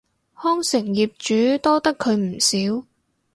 [0.43, 2.87] 康城業主多得佢唔少